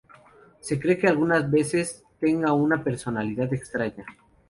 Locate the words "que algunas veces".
0.97-2.03